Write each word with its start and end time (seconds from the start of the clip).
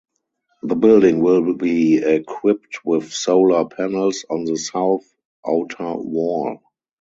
The 0.63 0.73
building 0.73 1.19
will 1.19 1.53
be 1.53 1.97
equipped 1.97 2.83
with 2.83 3.13
solar 3.13 3.65
panels 3.67 4.25
on 4.31 4.45
the 4.45 4.57
south 4.57 5.05
outer 5.47 5.93
wall. 5.93 6.59